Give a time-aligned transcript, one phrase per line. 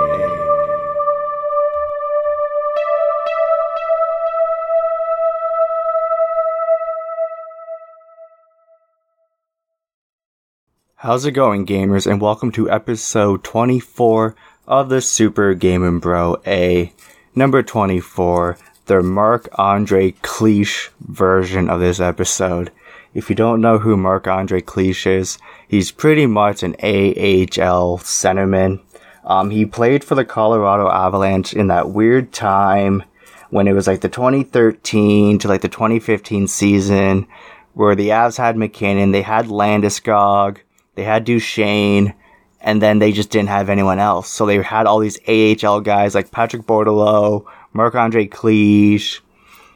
[10.94, 14.36] How's it going, gamers, and welcome to episode 24
[14.68, 16.92] of the Super Gaming Bro A.
[17.34, 22.70] Number 24, the Marc Andre Cliche version of this episode.
[23.18, 28.80] If you don't know who Marc Andre Cliche is, he's pretty much an AHL centerman.
[29.24, 33.02] Um, he played for the Colorado Avalanche in that weird time
[33.50, 37.26] when it was like the 2013 to like the 2015 season
[37.74, 40.58] where the Avs had MacKinnon, they had Landeskog,
[40.94, 42.14] they had Duchene,
[42.60, 44.28] and then they just didn't have anyone else.
[44.28, 49.20] So they had all these AHL guys like Patrick Bordeleau, Marc Andre Cliche,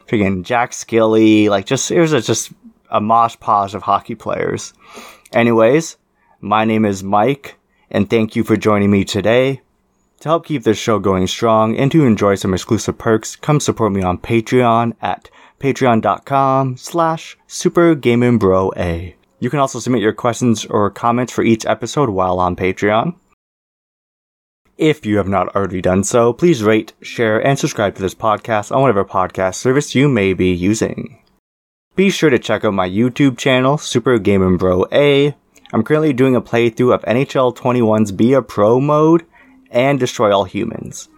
[0.07, 2.53] freaking Jack Skille, like just it was just
[2.93, 4.73] a mosh posh of hockey players.
[5.33, 5.97] Anyways,
[6.39, 7.55] my name is Mike,
[7.91, 9.61] and thank you for joining me today.
[10.19, 13.91] To help keep this show going strong and to enjoy some exclusive perks, come support
[13.91, 19.15] me on Patreon at patreon.com slash supergamingbroa.
[19.39, 23.15] You can also submit your questions or comments for each episode while on Patreon.
[24.77, 28.73] If you have not already done so, please rate, share, and subscribe to this podcast
[28.73, 31.22] on whatever podcast service you may be using.
[31.95, 35.35] Be sure to check out my YouTube channel, Super Gaming Bro A.
[35.71, 39.27] I'm currently doing a playthrough of NHL 21's Be a Pro mode
[39.69, 41.09] and Destroy All Humans.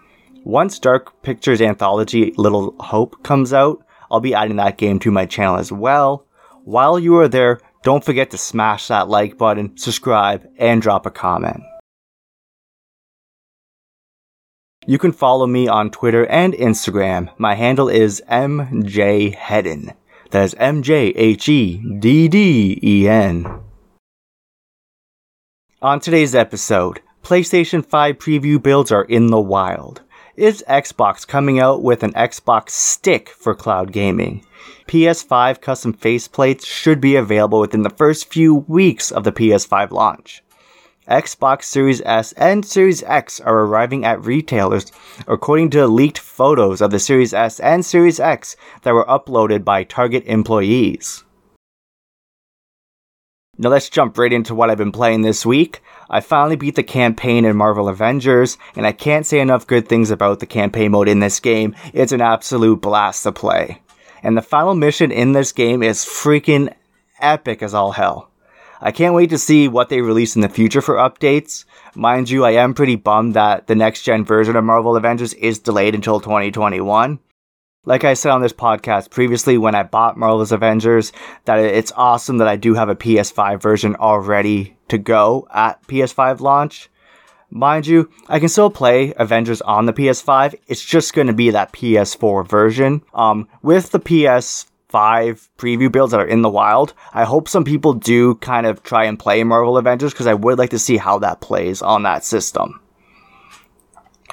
[0.44, 5.24] Once Dark Pictures Anthology Little Hope comes out, I'll be adding that game to my
[5.24, 6.26] channel as well.
[6.64, 11.10] While you are there, don't forget to smash that like button, subscribe, and drop a
[11.10, 11.62] comment.
[14.86, 17.30] You can follow me on Twitter and Instagram.
[17.38, 19.94] My handle is MJHedden.
[20.36, 23.46] That is M J H E D D E N.
[25.80, 30.02] On today's episode, PlayStation 5 preview builds are in the wild.
[30.36, 34.44] Is Xbox coming out with an Xbox stick for cloud gaming?
[34.86, 40.42] PS5 custom faceplates should be available within the first few weeks of the PS5 launch.
[41.08, 44.90] Xbox Series S and Series X are arriving at retailers
[45.28, 49.84] according to leaked photos of the Series S and Series X that were uploaded by
[49.84, 51.22] Target employees.
[53.58, 55.80] Now let's jump right into what I've been playing this week.
[56.10, 60.10] I finally beat the campaign in Marvel Avengers, and I can't say enough good things
[60.10, 61.74] about the campaign mode in this game.
[61.94, 63.80] It's an absolute blast to play.
[64.22, 66.74] And the final mission in this game is freaking
[67.20, 68.30] epic as all hell.
[68.80, 71.64] I can't wait to see what they release in the future for updates.
[71.94, 75.58] Mind you, I am pretty bummed that the next gen version of Marvel Avengers is
[75.58, 77.18] delayed until 2021.
[77.84, 81.12] Like I said on this podcast previously when I bought Marvel's Avengers,
[81.44, 86.40] that it's awesome that I do have a PS5 version already to go at PS5
[86.40, 86.90] launch.
[87.48, 90.56] Mind you, I can still play Avengers on the PS5.
[90.66, 93.02] It's just going to be that PS4 version.
[93.14, 94.00] Um, with the
[94.96, 98.82] PS5 preview builds that are in the wild, I hope some people do kind of
[98.82, 102.02] try and play Marvel Avengers because I would like to see how that plays on
[102.04, 102.80] that system.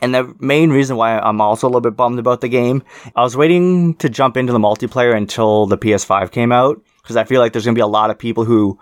[0.01, 2.83] And the main reason why I'm also a little bit bummed about the game,
[3.15, 7.23] I was waiting to jump into the multiplayer until the PS5 came out because I
[7.23, 8.79] feel like there's going to be a lot of people who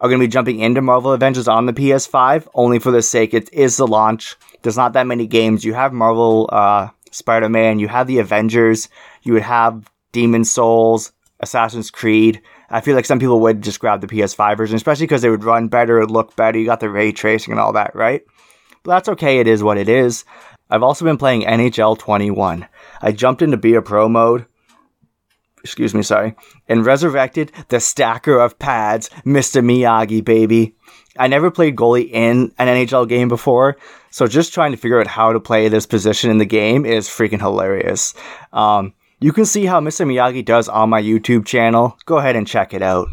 [0.00, 3.34] are going to be jumping into Marvel Avengers on the PS5 only for the sake
[3.34, 4.36] it is the launch.
[4.62, 5.64] There's not that many games.
[5.64, 8.88] You have Marvel uh, Spider-Man, you have the Avengers,
[9.22, 12.40] you would have Demon's Souls, Assassin's Creed.
[12.70, 15.44] I feel like some people would just grab the PS5 version, especially because they would
[15.44, 16.58] run better, look better.
[16.58, 18.22] You got the ray tracing and all that, right?
[18.82, 19.40] But that's okay.
[19.40, 20.24] It is what it is.
[20.70, 22.66] I've also been playing NHL 21.
[23.02, 24.46] I jumped into Be a Pro mode.
[25.62, 26.34] Excuse me, sorry.
[26.68, 29.64] And resurrected the stacker of pads, Mr.
[29.64, 30.74] Miyagi, baby.
[31.18, 33.76] I never played goalie in an NHL game before,
[34.10, 37.08] so just trying to figure out how to play this position in the game is
[37.08, 38.14] freaking hilarious.
[38.52, 40.06] Um, you can see how Mr.
[40.06, 41.96] Miyagi does on my YouTube channel.
[42.04, 43.08] Go ahead and check it out.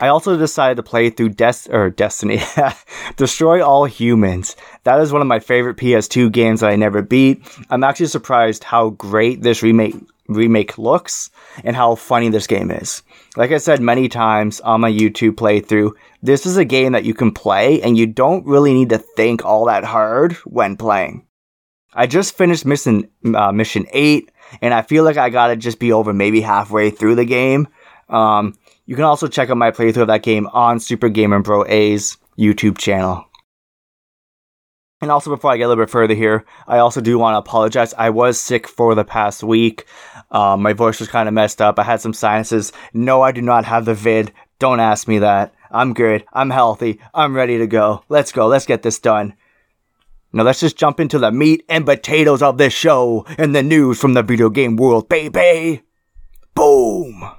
[0.00, 2.40] I also decided to play through Des- or Destiny,
[3.16, 4.54] Destroy All Humans.
[4.84, 7.42] That is one of my favorite PS2 games that I never beat.
[7.68, 9.96] I'm actually surprised how great this remake
[10.28, 11.30] remake looks
[11.64, 13.02] and how funny this game is.
[13.36, 17.14] Like I said many times on my YouTube playthrough, this is a game that you
[17.14, 21.26] can play and you don't really need to think all that hard when playing.
[21.94, 25.78] I just finished mission uh, mission 8 and I feel like I got to just
[25.78, 27.68] be over maybe halfway through the game.
[28.08, 28.54] Um,
[28.86, 32.16] you can also check out my playthrough of that game on Super Gamer Bro A's
[32.38, 33.24] YouTube channel.
[35.00, 37.38] And also, before I get a little bit further here, I also do want to
[37.38, 37.94] apologize.
[37.94, 39.84] I was sick for the past week.
[40.32, 41.78] Um, my voice was kind of messed up.
[41.78, 42.72] I had some sinuses.
[42.92, 44.32] No, I do not have the vid.
[44.58, 45.54] Don't ask me that.
[45.70, 46.24] I'm good.
[46.32, 46.98] I'm healthy.
[47.14, 48.02] I'm ready to go.
[48.08, 48.48] Let's go.
[48.48, 49.34] Let's get this done.
[50.32, 53.98] Now let's just jump into the meat and potatoes of this show and the news
[53.98, 55.82] from the video game world, baby.
[56.54, 57.30] Boom.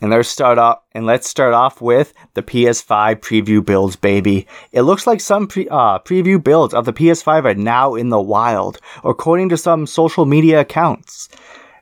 [0.00, 4.48] And let's start off and let's start off with the PS5 preview builds, baby.
[4.72, 8.20] It looks like some pre- uh, preview builds of the PS5 are now in the
[8.20, 11.28] wild, according to some social media accounts.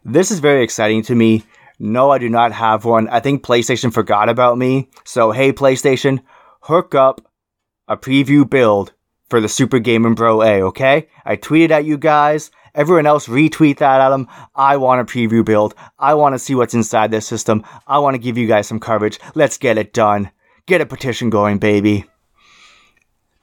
[0.05, 1.45] This is very exciting to me.
[1.79, 3.09] No, I do not have one.
[3.09, 4.91] I think PlayStation forgot about me.
[5.05, 6.21] So hey, PlayStation,
[6.61, 7.23] hook up
[7.91, 8.93] a preview build
[9.29, 11.09] for the Super Gaming Bro A, okay?
[11.25, 12.53] I tweeted at you guys.
[12.73, 14.29] Everyone else retweet that at them.
[14.55, 15.75] I want a preview build.
[15.99, 17.65] I want to see what's inside this system.
[17.89, 19.19] I want to give you guys some coverage.
[19.35, 20.31] Let's get it done.
[20.67, 22.05] Get a petition going, baby.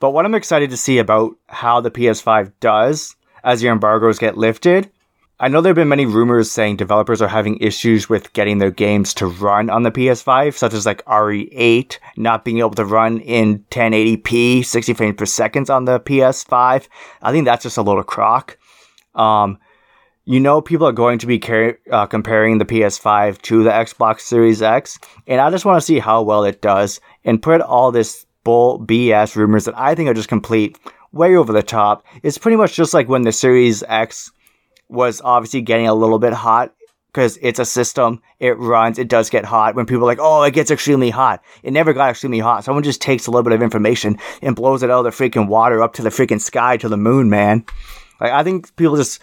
[0.00, 4.38] But what I'm excited to see about how the PS5 does as your embargoes get
[4.38, 4.90] lifted
[5.40, 8.72] I know there have been many rumors saying developers are having issues with getting their
[8.72, 13.20] games to run on the PS5, such as like RE8 not being able to run
[13.20, 16.88] in 1080p, 60 frames per second on the PS5.
[17.22, 18.58] I think that's just a little crock.
[19.14, 19.58] Um,
[20.24, 24.22] you know, people are going to be car- uh, comparing the PS5 to the Xbox
[24.22, 24.98] Series X,
[25.28, 28.80] and I just want to see how well it does and put all this bull
[28.84, 30.80] BS rumors that I think are just complete
[31.12, 32.04] way over the top.
[32.24, 34.32] It's pretty much just like when the Series X
[34.88, 36.74] was obviously getting a little bit hot
[37.08, 38.22] because it's a system.
[38.38, 38.98] It runs.
[38.98, 39.74] It does get hot.
[39.74, 41.42] When people are like, oh, it gets extremely hot.
[41.62, 42.64] It never got extremely hot.
[42.64, 45.48] Someone just takes a little bit of information and blows it out of the freaking
[45.48, 47.64] water up to the freaking sky to the moon, man.
[48.20, 49.20] Like, I think people just,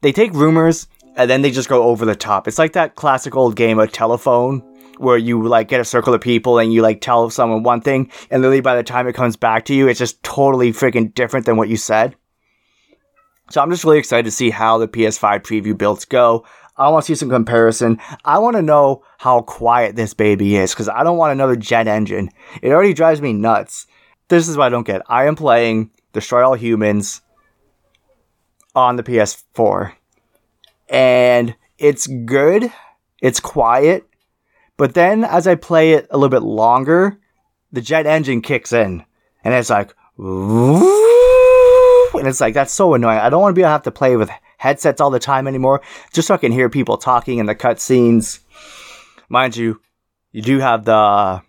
[0.00, 0.86] they take rumors
[1.16, 2.48] and then they just go over the top.
[2.48, 4.60] It's like that classic old game of telephone
[4.98, 8.10] where you like get a circle of people and you like tell someone one thing
[8.30, 11.46] and literally by the time it comes back to you, it's just totally freaking different
[11.46, 12.14] than what you said.
[13.50, 16.44] So I'm just really excited to see how the PS5 preview builds go.
[16.76, 18.00] I want to see some comparison.
[18.24, 21.88] I want to know how quiet this baby is because I don't want another jet
[21.88, 22.30] engine.
[22.62, 23.86] It already drives me nuts.
[24.28, 25.02] This is what I don't get.
[25.08, 27.20] I am playing Destroy All Humans
[28.74, 29.92] on the PS4
[30.88, 32.72] and it's good.
[33.20, 34.06] It's quiet.
[34.76, 37.18] But then as I play it a little bit longer,
[37.72, 39.04] the jet engine kicks in
[39.44, 39.92] and it's like,
[42.14, 43.18] and it's like that's so annoying.
[43.18, 45.48] I don't want to be able to have to play with headsets all the time
[45.48, 45.80] anymore,
[46.12, 48.40] just so I can hear people talking in the cutscenes.
[49.28, 49.80] Mind you,
[50.32, 51.42] you do have the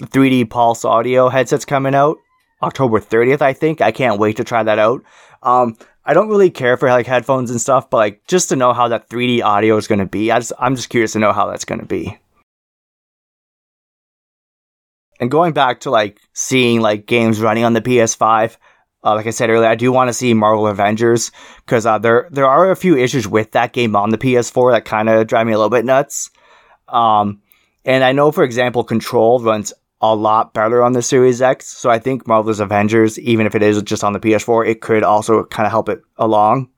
[0.00, 2.18] 3D Pulse Audio headsets coming out
[2.62, 3.80] October 30th, I think.
[3.80, 5.02] I can't wait to try that out.
[5.42, 8.72] Um, I don't really care for like headphones and stuff, but like just to know
[8.72, 11.32] how that 3D audio is going to be, I just I'm just curious to know
[11.32, 12.18] how that's going to be.
[15.20, 18.56] And going back to like seeing like games running on the PS5,
[19.04, 21.30] uh, like I said earlier, I do want to see Marvel Avengers
[21.64, 24.84] because uh, there there are a few issues with that game on the PS4 that
[24.84, 26.30] kind of drive me a little bit nuts.
[26.88, 27.40] Um,
[27.84, 31.90] and I know, for example, Control runs a lot better on the Series X, so
[31.90, 35.44] I think Marvel's Avengers, even if it is just on the PS4, it could also
[35.44, 36.68] kind of help it along.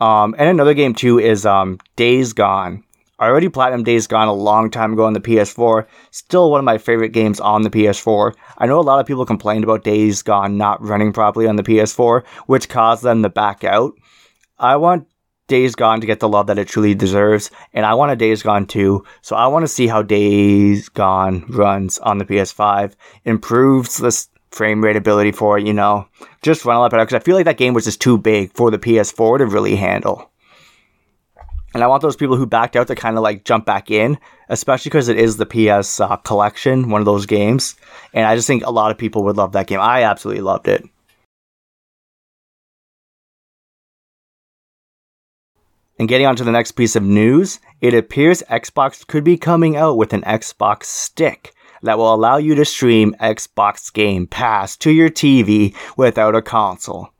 [0.00, 2.84] Um, and another game too is um, Days Gone.
[3.18, 5.86] I already platinum Days Gone a long time ago on the PS4.
[6.10, 8.34] Still one of my favorite games on the PS4.
[8.58, 11.62] I know a lot of people complained about Days Gone not running properly on the
[11.62, 13.94] PS4, which caused them to back out.
[14.58, 15.08] I want
[15.48, 18.42] Days Gone to get the love that it truly deserves, and I want a Days
[18.42, 23.96] Gone 2, so I want to see how Days Gone runs on the PS5, improves
[23.96, 26.08] the frame rate ability for it, you know,
[26.42, 28.52] just run a lot better, because I feel like that game was just too big
[28.54, 30.32] for the PS4 to really handle.
[31.76, 34.16] And I want those people who backed out to kind of like jump back in,
[34.48, 37.76] especially because it is the PS uh, collection, one of those games.
[38.14, 39.78] And I just think a lot of people would love that game.
[39.78, 40.82] I absolutely loved it.
[45.98, 49.76] And getting on to the next piece of news, it appears Xbox could be coming
[49.76, 51.52] out with an Xbox stick
[51.82, 57.10] that will allow you to stream Xbox Game Pass to your TV without a console.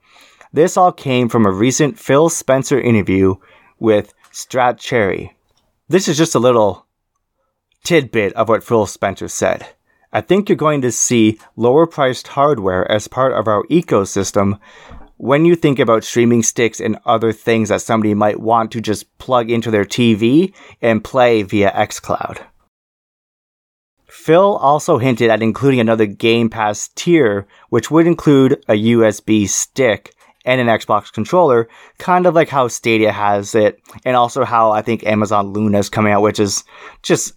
[0.51, 3.35] This all came from a recent Phil Spencer interview
[3.79, 5.31] with Stratechery.
[5.89, 6.85] This is just a little
[7.83, 9.65] tidbit of what Phil Spencer said.
[10.13, 14.59] I think you're going to see lower priced hardware as part of our ecosystem
[15.17, 19.17] when you think about streaming sticks and other things that somebody might want to just
[19.17, 20.53] plug into their TV
[20.83, 22.37] and play via xCloud.
[24.05, 30.13] Phil also hinted at including another Game Pass tier, which would include a USB stick
[30.47, 31.67] and an Xbox controller,
[31.99, 35.89] kind of like how Stadia has it, and also how I think Amazon Luna is
[35.89, 36.63] coming out, which is
[37.03, 37.33] just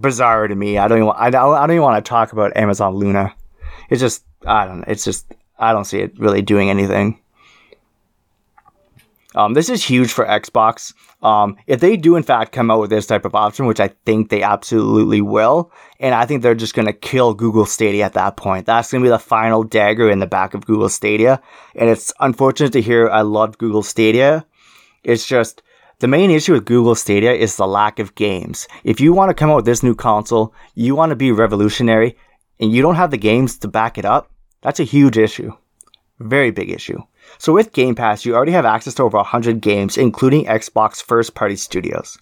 [0.00, 0.76] bizarre to me.
[0.76, 3.32] I don't even I don't, I don't even want to talk about Amazon Luna.
[3.88, 7.21] It's just I don't it's just I don't see it really doing anything.
[9.34, 10.92] Um, this is huge for Xbox.
[11.22, 13.88] Um, if they do in fact come out with this type of option, which I
[14.04, 18.14] think they absolutely will, and I think they're just going to kill Google Stadia at
[18.14, 18.66] that point.
[18.66, 21.40] That's going to be the final dagger in the back of Google Stadia.
[21.74, 24.44] And it's unfortunate to hear I love Google Stadia.
[25.04, 25.62] It's just
[26.00, 28.66] the main issue with Google Stadia is the lack of games.
[28.82, 32.16] If you want to come out with this new console, you want to be revolutionary,
[32.58, 34.30] and you don't have the games to back it up,
[34.62, 35.52] that's a huge issue.
[36.18, 37.00] Very big issue.
[37.38, 41.34] So with Game Pass, you already have access to over 100 games, including Xbox first
[41.34, 42.18] party studios.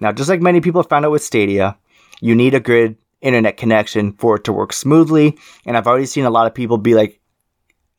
[0.00, 1.76] Now, just like many people found out with Stadia,
[2.20, 5.36] you need a good internet connection for it to work smoothly.
[5.66, 7.20] And I've already seen a lot of people be like,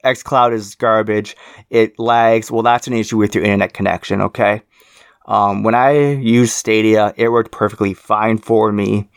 [0.04, 1.36] xCloud is garbage.
[1.70, 2.52] It lags.
[2.52, 4.62] Well, that's an issue with your internet connection, okay?
[5.26, 9.10] Um, when I used Stadia, it worked perfectly fine for me.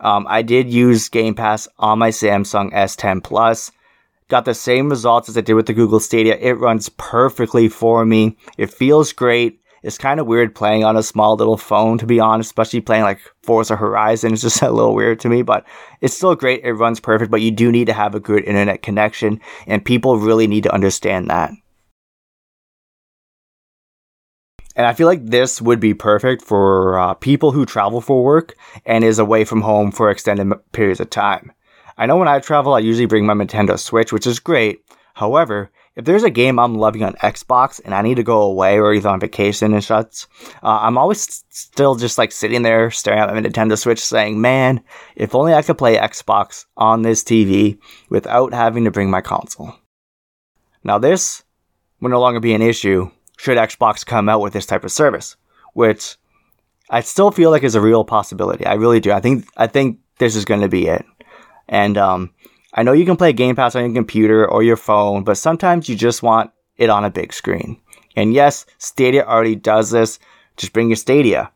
[0.00, 3.70] Um, I did use Game Pass on my Samsung S10 Plus
[4.32, 6.38] got the same results as I did with the Google Stadia.
[6.40, 8.38] It runs perfectly for me.
[8.56, 9.60] It feels great.
[9.82, 13.02] It's kind of weird playing on a small little phone, to be honest, especially playing
[13.02, 14.32] like Forza Horizon.
[14.32, 15.66] It's just a little weird to me, but
[16.00, 16.64] it's still great.
[16.64, 20.16] It runs perfect, but you do need to have a good internet connection, and people
[20.16, 21.50] really need to understand that.
[24.74, 28.54] And I feel like this would be perfect for uh, people who travel for work
[28.86, 31.52] and is away from home for extended periods of time.
[31.96, 34.84] I know when I travel, I usually bring my Nintendo Switch, which is great.
[35.14, 38.78] However, if there's a game I'm loving on Xbox and I need to go away
[38.78, 40.26] or either on vacation and such,
[40.62, 44.82] uh, I'm always still just like sitting there staring at my Nintendo Switch saying, man,
[45.16, 49.74] if only I could play Xbox on this TV without having to bring my console.
[50.82, 51.42] Now, this
[52.00, 55.36] will no longer be an issue should Xbox come out with this type of service,
[55.74, 56.16] which
[56.88, 58.64] I still feel like is a real possibility.
[58.64, 59.12] I really do.
[59.12, 61.04] I think, I think this is going to be it.
[61.68, 62.32] And um,
[62.74, 65.88] I know you can play Game Pass on your computer or your phone, but sometimes
[65.88, 67.80] you just want it on a big screen.
[68.16, 70.18] And yes, Stadia already does this.
[70.56, 71.50] Just bring your Stadia.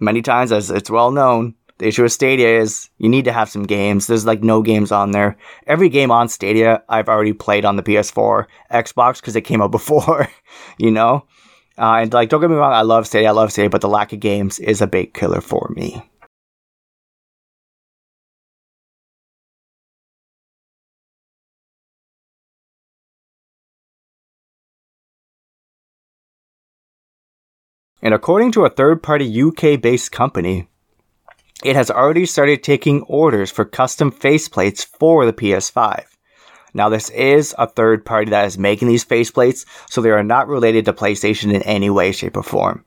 [0.00, 3.48] Many times, as it's well known, the issue with Stadia is you need to have
[3.48, 4.06] some games.
[4.06, 5.36] There's like no games on there.
[5.66, 9.70] Every game on Stadia I've already played on the PS4, Xbox because it came out
[9.72, 10.28] before,
[10.76, 11.24] you know?
[11.76, 13.88] Uh, and like, don't get me wrong, I love Stadia, I love Stadia, but the
[13.88, 16.02] lack of games is a big killer for me.
[28.08, 30.66] And according to a third party UK based company,
[31.62, 36.04] it has already started taking orders for custom faceplates for the PS5.
[36.72, 40.48] Now, this is a third party that is making these faceplates, so they are not
[40.48, 42.82] related to PlayStation in any way, shape, or form.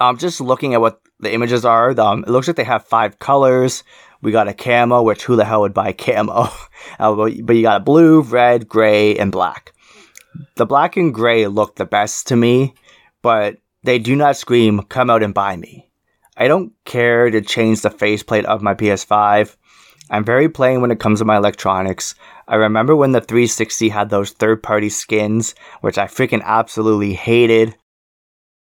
[0.00, 1.96] I'm um, just looking at what the images are.
[2.00, 3.84] Um, it looks like they have five colors.
[4.22, 6.48] We got a camo, which who the hell would buy camo?
[6.98, 9.72] uh, but you got blue, red, gray, and black.
[10.56, 12.74] The black and gray look the best to me,
[13.22, 15.90] but they do not scream, come out and buy me.
[16.36, 19.56] I don't care to change the faceplate of my PS5.
[20.10, 22.14] I'm very plain when it comes to my electronics.
[22.48, 27.76] I remember when the 360 had those third party skins, which I freaking absolutely hated.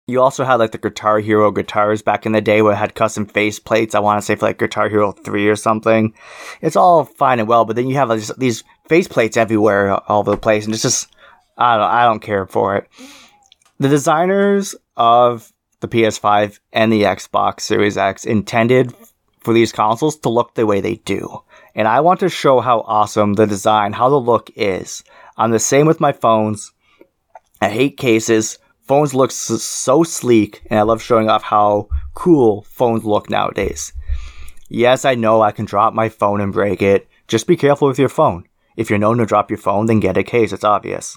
[0.07, 2.95] You also had like the Guitar Hero guitars back in the day where it had
[2.95, 3.95] custom faceplates.
[3.95, 6.15] I want to say for like Guitar Hero 3 or something.
[6.63, 10.31] It's all fine and well, but then you have like, these faceplates everywhere all over
[10.31, 11.09] the place, and it's just,
[11.59, 12.89] I don't, I don't care for it.
[13.81, 18.93] The designers of the PS5 and the Xbox Series X intended
[19.39, 21.45] for these consoles to look the way they do.
[21.77, 25.05] And I want to show how awesome the design, how the look is.
[25.37, 26.73] I'm the same with my phones.
[27.61, 28.59] I hate cases.
[28.81, 33.93] Phones look so sleek, and I love showing off how cool phones look nowadays.
[34.69, 37.07] Yes, I know I can drop my phone and break it.
[37.29, 38.49] Just be careful with your phone.
[38.77, 41.17] If you're known to drop your phone, then get a case, it's obvious.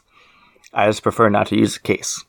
[0.71, 2.23] I just prefer not to use a case.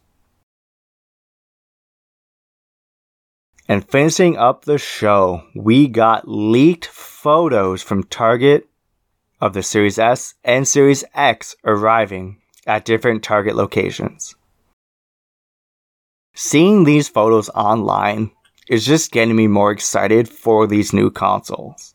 [3.72, 8.68] And finishing up the show, we got leaked photos from Target
[9.40, 12.36] of the Series S and Series X arriving
[12.66, 14.34] at different Target locations.
[16.34, 18.32] Seeing these photos online
[18.68, 21.94] is just getting me more excited for these new consoles.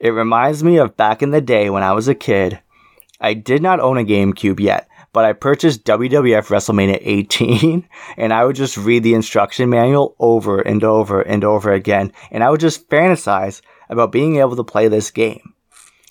[0.00, 2.58] It reminds me of back in the day when I was a kid.
[3.20, 8.44] I did not own a GameCube yet, but I purchased WWF WrestleMania 18 and I
[8.44, 12.12] would just read the instruction manual over and over and over again.
[12.30, 15.54] And I would just fantasize about being able to play this game.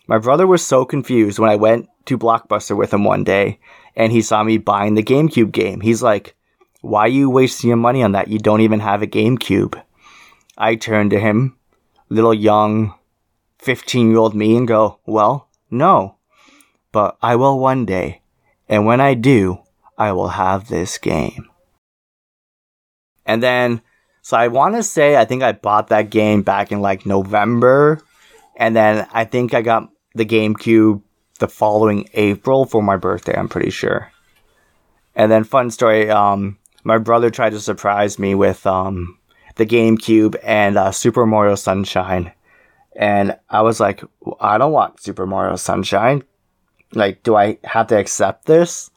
[0.07, 3.59] My brother was so confused when I went to Blockbuster with him one day
[3.95, 5.81] and he saw me buying the GameCube game.
[5.81, 6.35] He's like,
[6.81, 8.29] why are you wasting your money on that?
[8.29, 9.79] You don't even have a GameCube.
[10.57, 11.55] I turned to him,
[12.09, 12.95] little young
[13.59, 16.15] 15 year old me, and go, well, no,
[16.91, 18.23] but I will one day.
[18.67, 19.59] And when I do,
[19.97, 21.49] I will have this game.
[23.25, 23.81] And then,
[24.21, 28.01] so I want to say, I think I bought that game back in like November.
[28.55, 31.01] And then I think I got the GameCube
[31.39, 34.11] the following April for my birthday, I'm pretty sure.
[35.15, 39.17] And then, fun story, um, my brother tried to surprise me with um,
[39.55, 42.31] the GameCube and uh, Super Mario Sunshine.
[42.95, 44.03] And I was like,
[44.39, 46.23] I don't want Super Mario Sunshine.
[46.93, 48.89] Like, do I have to accept this?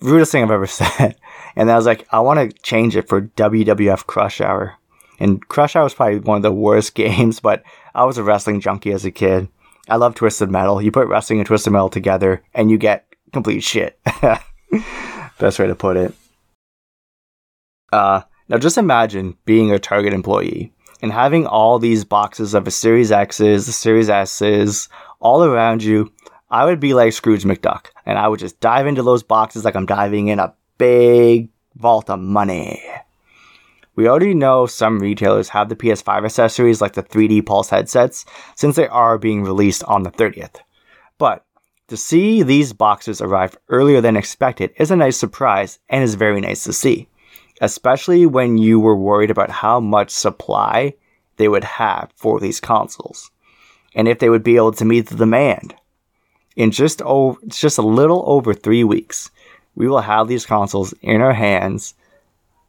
[0.00, 1.16] Rudest thing I've ever said.
[1.56, 4.74] And I was like, I want to change it for WWF Crush Hour.
[5.18, 7.62] And Crush Hour was probably one of the worst games, but
[7.94, 9.48] I was a wrestling junkie as a kid.
[9.88, 10.80] I love Twisted Metal.
[10.80, 13.98] You put wrestling and Twisted Metal together, and you get complete shit.
[15.38, 16.14] Best way to put it.
[17.92, 22.70] Uh, now just imagine being a Target employee and having all these boxes of a
[22.70, 24.88] Series X's, Series S's
[25.18, 26.12] all around you.
[26.50, 29.76] I would be like Scrooge McDuck and I would just dive into those boxes like
[29.76, 32.82] I'm diving in a big vault of money.
[33.94, 38.24] We already know some retailers have the PS5 accessories like the 3D Pulse headsets
[38.56, 40.56] since they are being released on the 30th.
[41.18, 41.44] But
[41.88, 46.40] to see these boxes arrive earlier than expected is a nice surprise and is very
[46.40, 47.08] nice to see
[47.60, 50.94] especially when you were worried about how much supply
[51.36, 53.30] they would have for these consoles
[53.94, 55.74] and if they would be able to meet the demand.
[56.56, 59.30] In just over, just a little over three weeks,
[59.74, 61.94] we will have these consoles in our hands,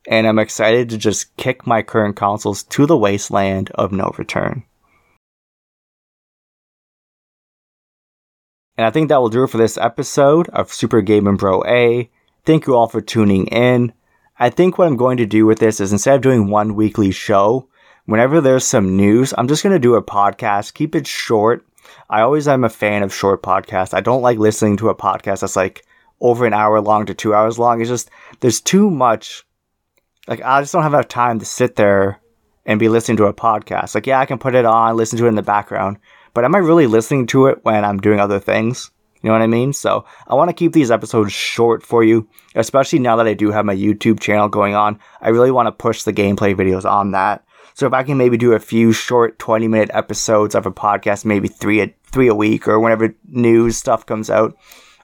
[0.08, 4.64] and I'm excited to just kick my current consoles to the wasteland of no return.
[8.78, 12.10] And I think that will do it for this episode of Super Gaming Bro A.
[12.46, 13.94] Thank you all for tuning in.
[14.40, 17.12] I think what I'm going to do with this is instead of doing one weekly
[17.12, 17.68] show,
[18.06, 21.64] whenever there's some news, I'm just going to do a podcast, keep it short.
[22.10, 23.94] I always am a fan of short podcasts.
[23.94, 25.86] I don't like listening to a podcast that's like
[26.20, 27.82] over an hour long to two hours long.
[27.82, 29.44] It's just, there's too much.
[30.28, 32.22] Like, I just don't have enough time to sit there
[32.66, 33.96] and be listening to a podcast.
[33.96, 35.98] Like, yeah, I can put it on, listen to it in the background,
[36.34, 38.92] but am I really listening to it when I'm doing other things?
[39.22, 39.74] You know what I mean?
[39.74, 43.52] So I want to keep these episodes short for you, especially now that I do
[43.52, 45.00] have my YouTube channel going on.
[45.22, 47.44] I really want to push the gameplay videos on that.
[47.82, 51.26] So if I can maybe do a few short 20 minute episodes of a podcast,
[51.26, 54.56] maybe three a, three a week or whenever news stuff comes out,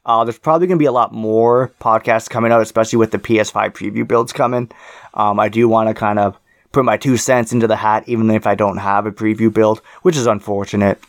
[0.05, 3.17] uh, there's probably going to be a lot more podcasts coming out, especially with the
[3.17, 4.69] PS5 preview builds coming.
[5.15, 6.37] Um, I do want to kind of
[6.71, 9.81] put my two cents into the hat, even if I don't have a preview build,
[10.03, 11.01] which is unfortunate.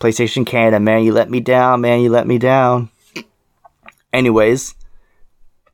[0.00, 2.88] PlayStation Canada, man, you let me down, man, you let me down.
[4.10, 4.74] Anyways,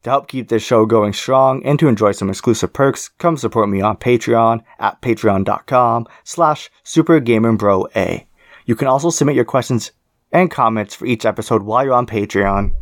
[0.02, 3.68] to help keep this show going strong and to enjoy some exclusive perks, come support
[3.68, 8.26] me on Patreon at patreon.com slash supergamingbroa.
[8.64, 9.92] You can also submit your questions
[10.32, 12.72] and comments for each episode while you're on Patreon.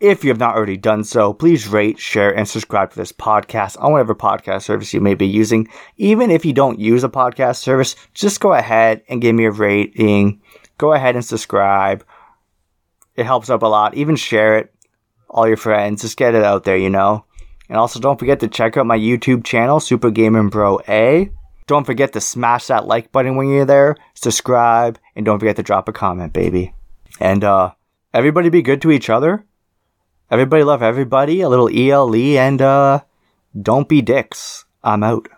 [0.00, 3.80] If you have not already done so, please rate, share, and subscribe to this podcast
[3.80, 5.68] on whatever podcast service you may be using.
[5.96, 9.52] Even if you don't use a podcast service, just go ahead and give me a
[9.52, 10.40] rating.
[10.76, 12.04] Go ahead and subscribe.
[13.14, 13.94] It helps up a lot.
[13.94, 14.74] Even share it.
[15.32, 16.02] All your friends.
[16.02, 17.24] Just get it out there, you know?
[17.68, 21.32] And also don't forget to check out my YouTube channel, Super Gaming Bro A.
[21.66, 25.62] Don't forget to smash that like button when you're there, subscribe, and don't forget to
[25.64, 26.74] drop a comment, baby.
[27.18, 27.72] And uh
[28.14, 29.44] everybody be good to each other
[30.32, 31.42] Everybody love everybody.
[31.42, 33.00] A little ELE and uh,
[33.60, 34.64] don't be dicks.
[34.82, 35.28] I'm out.